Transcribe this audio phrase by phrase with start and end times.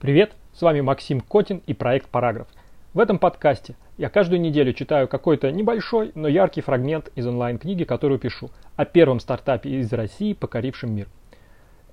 [0.00, 2.46] Привет, с вами Максим Котин и проект «Параграф».
[2.94, 8.20] В этом подкасте я каждую неделю читаю какой-то небольшой, но яркий фрагмент из онлайн-книги, которую
[8.20, 11.08] пишу, о первом стартапе из России, покорившем мир.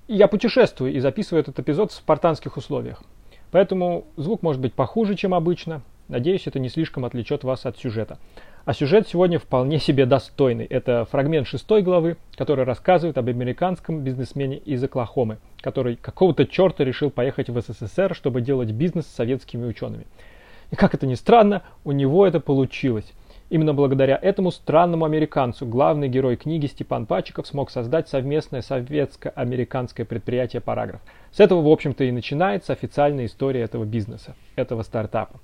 [0.06, 3.02] Я путешествую и записываю этот эпизод в спартанских условиях.
[3.50, 5.82] Поэтому звук может быть похуже, чем обычно.
[6.06, 8.20] Надеюсь, это не слишком отвлечет вас от сюжета.
[8.66, 10.64] А сюжет сегодня вполне себе достойный.
[10.64, 17.10] Это фрагмент шестой главы, который рассказывает об американском бизнесмене из Оклахомы, который какого-то черта решил
[17.10, 20.04] поехать в СССР, чтобы делать бизнес с советскими учеными.
[20.72, 23.06] И как это ни странно, у него это получилось.
[23.50, 30.60] Именно благодаря этому странному американцу главный герой книги Степан Пачиков смог создать совместное советско-американское предприятие
[30.60, 31.00] «Параграф».
[31.30, 35.38] С этого, в общем-то, и начинается официальная история этого бизнеса, этого стартапа.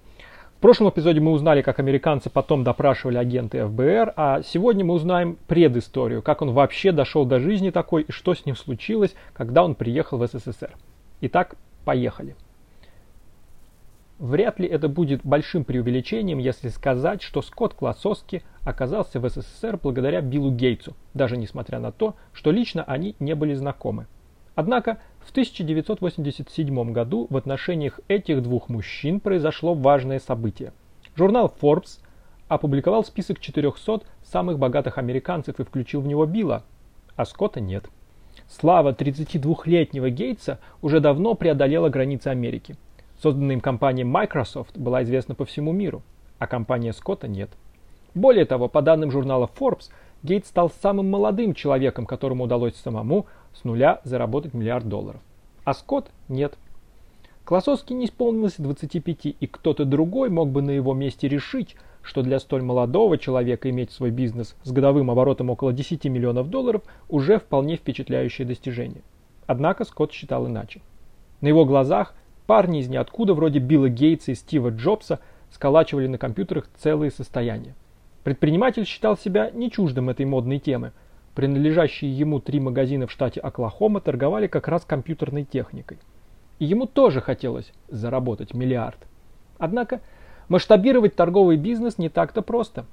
[0.62, 5.36] В прошлом эпизоде мы узнали, как американцы потом допрашивали агенты ФБР, а сегодня мы узнаем
[5.48, 9.74] предысторию, как он вообще дошел до жизни такой и что с ним случилось, когда он
[9.74, 10.76] приехал в СССР.
[11.22, 12.36] Итак, поехали.
[14.20, 20.20] Вряд ли это будет большим преувеличением, если сказать, что Скотт Классоски оказался в СССР благодаря
[20.20, 24.06] Биллу Гейтсу, даже несмотря на то, что лично они не были знакомы.
[24.54, 30.72] Однако в 1987 году в отношениях этих двух мужчин произошло важное событие.
[31.16, 32.00] Журнал Forbes
[32.48, 36.64] опубликовал список 400 самых богатых американцев и включил в него Билла,
[37.16, 37.86] а Скотта нет.
[38.48, 42.76] Слава 32-летнего Гейтса уже давно преодолела границы Америки.
[43.22, 46.02] Созданная им компания Microsoft была известна по всему миру,
[46.38, 47.50] а компания Скотта нет.
[48.14, 49.90] Более того, по данным журнала Forbes,
[50.22, 55.20] Гейтс стал самым молодым человеком, которому удалось самому с нуля заработать миллиард долларов.
[55.64, 56.56] А Скотт нет.
[57.44, 62.38] Классовский не исполнилось 25, и кто-то другой мог бы на его месте решить, что для
[62.38, 67.76] столь молодого человека иметь свой бизнес с годовым оборотом около 10 миллионов долларов уже вполне
[67.76, 69.02] впечатляющее достижение.
[69.46, 70.80] Однако Скотт считал иначе.
[71.40, 72.14] На его глазах
[72.46, 75.18] парни из ниоткуда вроде Билла Гейтса и Стива Джобса
[75.50, 77.74] сколачивали на компьютерах целые состояния.
[78.24, 80.92] Предприниматель считал себя не чуждым этой модной темы.
[81.34, 85.98] Принадлежащие ему три магазина в штате Оклахома торговали как раз компьютерной техникой.
[86.58, 88.98] И ему тоже хотелось заработать миллиард.
[89.58, 90.00] Однако
[90.48, 92.86] масштабировать торговый бизнес не так-то просто.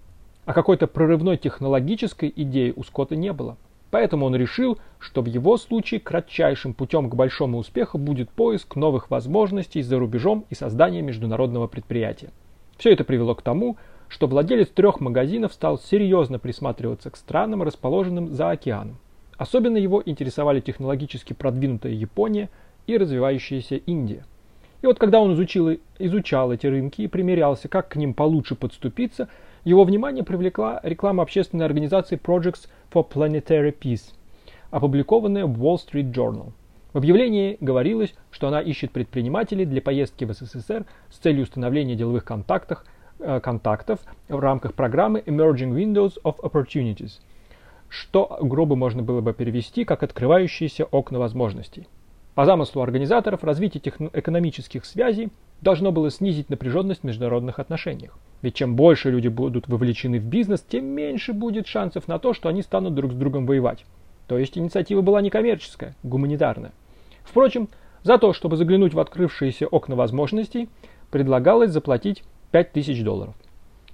[0.46, 3.58] А какой-то прорывной технологической идеи у Скотта не было.
[3.92, 9.12] Поэтому он решил, что в его случае кратчайшим путем к большому успеху будет поиск новых
[9.12, 12.30] возможностей за рубежом и создание международного предприятия.
[12.78, 13.78] Все это привело к тому,
[14.10, 18.98] что владелец трех магазинов стал серьезно присматриваться к странам, расположенным за океаном.
[19.38, 22.50] Особенно его интересовали технологически продвинутая Япония
[22.88, 24.26] и развивающаяся Индия.
[24.82, 29.30] И вот когда он изучил, изучал эти рынки и примерялся, как к ним получше подступиться,
[29.64, 34.14] его внимание привлекла реклама общественной организации Projects for Planetary Peace,
[34.72, 36.52] опубликованная в Wall Street Journal.
[36.94, 42.26] В объявлении говорилось, что она ищет предпринимателей для поездки в СССР с целью установления деловых
[42.26, 42.84] контактов
[43.42, 47.20] контактов в рамках программы Emerging Windows of Opportunities,
[47.90, 51.88] что грубо можно было бы перевести как «открывающиеся окна возможностей».
[52.36, 53.82] По замыслу организаторов развитие
[54.14, 55.30] экономических связей
[55.62, 58.18] должно было снизить напряженность в международных отношениях.
[58.42, 62.48] Ведь чем больше люди будут вовлечены в бизнес, тем меньше будет шансов на то, что
[62.48, 63.86] они станут друг с другом воевать.
[64.28, 66.72] То есть инициатива была не коммерческая, гуманитарная.
[67.24, 67.68] Впрочем,
[68.04, 70.70] за то, чтобы заглянуть в открывшиеся окна возможностей,
[71.12, 73.36] предлагалось заплатить 5000 долларов.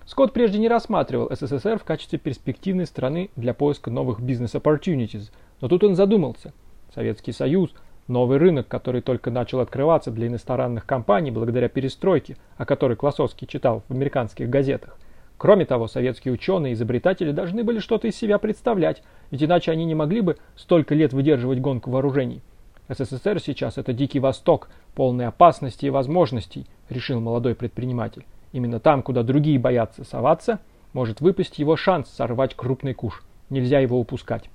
[0.06, 5.84] Скотт прежде не рассматривал СССР в качестве перспективной страны для поиска новых бизнес-opportunities, но тут
[5.84, 6.54] он задумался.
[6.94, 7.74] Советский Союз–
[8.08, 13.84] новый рынок, который только начал открываться для иностранных компаний благодаря перестройке, о которой Классовский читал
[13.88, 14.98] в американских газетах.
[15.38, 19.86] Кроме того, советские ученые и изобретатели должны были что-то из себя представлять, ведь иначе они
[19.86, 22.42] не могли бы столько лет выдерживать гонку вооружений.
[22.88, 28.24] СССР сейчас– это дикий восток, полный опасностей и возможностей, решил молодой предприниматель.
[28.56, 30.62] Именно там, куда другие боятся соваться,
[30.94, 33.22] может выпасть его шанс сорвать крупный куш.
[33.50, 34.50] Нельзя его упускать.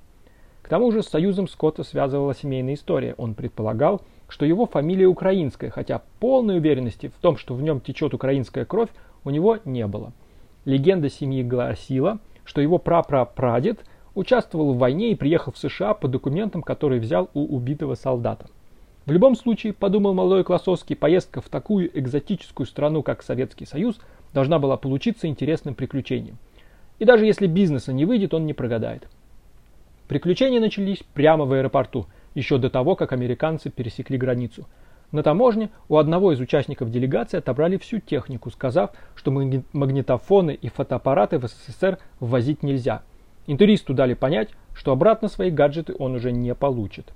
[0.63, 3.13] К тому же с союзом Скотта связывала семейная история.
[3.19, 8.15] Он предполагал, что его фамилия украинская, хотя полной уверенности в том, что в нем течет
[8.15, 8.89] украинская кровь,
[9.23, 10.13] у него не было.
[10.65, 16.63] Легенда семьи гласила, что его прапрапрадед участвовал в войне и приехал в США по документам,
[16.63, 18.47] которые взял у убитого солдата.
[19.05, 23.99] В любом случае, подумал молодой Классовский, поездка в такую экзотическую страну, как Советский Союз,
[24.31, 26.37] должна была получиться интересным приключением.
[26.99, 29.07] И даже если бизнеса не выйдет, он не прогадает.
[30.07, 32.05] Приключения начались прямо в аэропорту,
[32.35, 34.67] еще до того, как американцы пересекли границу.
[35.11, 41.39] На таможне у одного из участников делегации отобрали всю технику, сказав, что магнитофоны и фотоаппараты
[41.39, 43.01] в СССР ввозить нельзя.
[43.47, 47.11] Интуристу дали понять, что обратно свои гаджеты он уже не получит.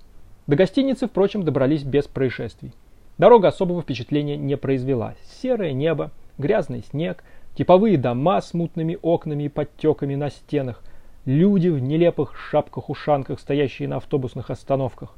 [0.48, 2.72] До гостиницы, впрочем, добрались без происшествий.
[3.18, 5.16] Дорога особого впечатления не произвела.
[5.42, 7.24] Серое небо, грязный снег,
[7.56, 10.84] типовые дома с мутными окнами и подтеками на стенах,
[11.26, 15.16] люди в нелепых шапках-ушанках, стоящие на автобусных остановках.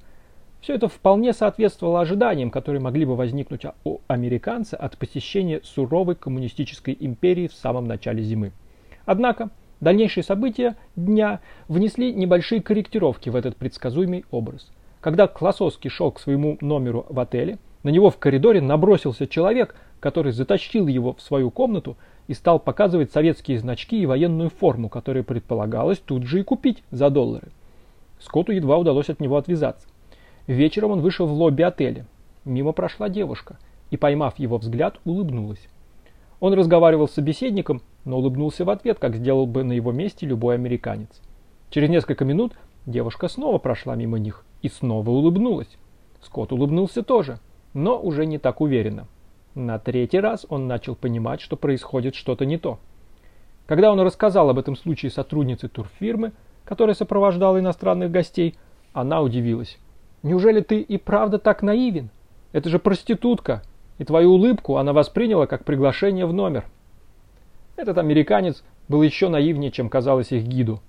[0.62, 6.96] Все это вполне соответствовало ожиданиям, которые могли бы возникнуть у американца от посещения суровой коммунистической
[6.98, 8.54] империи в самом начале зимы.
[9.06, 9.50] Однако
[9.82, 14.72] дальнейшие события дня внесли небольшие корректировки в этот предсказуемый образ.
[15.08, 20.34] Когда Классовский шел к своему номеру в отеле, на него в коридоре набросился человек, который
[20.34, 21.96] затащил его в свою комнату
[22.28, 27.10] и стал показывать советские значки и военную форму, которую предполагалось тут же и купить за
[27.10, 27.48] доллары.
[28.20, 29.88] Скотту едва удалось от него отвязаться.
[30.46, 32.06] Вечером он вышел в лобби отеля.
[32.44, 33.56] Мимо прошла девушка
[33.92, 35.70] и, поймав его взгляд, улыбнулась.
[36.42, 40.56] Он разговаривал с собеседником, но улыбнулся в ответ, как сделал бы на его месте любой
[40.56, 41.22] американец.
[41.70, 42.56] Через несколько минут
[42.86, 45.78] девушка снова прошла мимо них и снова улыбнулась.
[46.22, 47.40] Скотт улыбнулся тоже,
[47.74, 49.08] но уже не так уверенно.
[49.56, 52.80] На третий раз он начал понимать, что происходит что-то не то.
[53.66, 56.32] Когда он рассказал об этом случае сотруднице турфирмы,
[56.64, 58.56] которая сопровождала иностранных гостей,
[58.94, 59.78] она удивилась.
[60.24, 62.10] Неужели ты и правда так наивен?
[62.52, 63.62] Это же проститутка,
[63.98, 66.66] и твою улыбку она восприняла как приглашение в номер.
[67.76, 70.82] Этот американец был еще наивнее, чем казалось их гиду.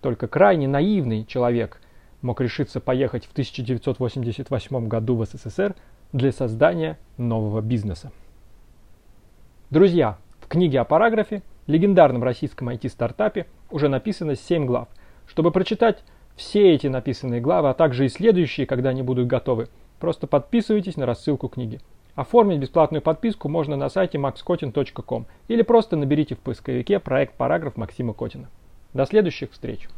[0.00, 1.80] Только крайне наивный человек
[2.24, 5.76] мог решиться поехать в 1988 году в СССР
[6.12, 8.10] для создания нового бизнеса.
[9.70, 14.88] Друзья, в книге о параграфе, легендарном российском IT-стартапе, уже написано 7 глав.
[15.26, 16.02] Чтобы прочитать
[16.34, 19.68] все эти написанные главы, а также и следующие, когда они будут готовы,
[20.00, 21.80] просто подписывайтесь на рассылку книги.
[22.14, 28.12] Оформить бесплатную подписку можно на сайте maxkotin.com или просто наберите в поисковике проект «Параграф» Максима
[28.12, 28.48] Котина.
[28.92, 29.88] До следующих встреч!